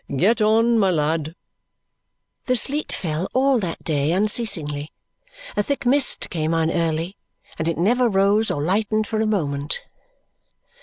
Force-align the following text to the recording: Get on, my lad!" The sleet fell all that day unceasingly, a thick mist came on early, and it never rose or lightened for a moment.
Get 0.17 0.41
on, 0.41 0.79
my 0.79 0.89
lad!" 0.89 1.35
The 2.47 2.55
sleet 2.55 2.91
fell 2.91 3.27
all 3.35 3.59
that 3.59 3.83
day 3.83 4.13
unceasingly, 4.13 4.91
a 5.55 5.61
thick 5.61 5.85
mist 5.85 6.31
came 6.31 6.55
on 6.55 6.71
early, 6.71 7.17
and 7.59 7.67
it 7.67 7.77
never 7.77 8.09
rose 8.09 8.49
or 8.49 8.63
lightened 8.63 9.05
for 9.05 9.21
a 9.21 9.27
moment. 9.27 9.83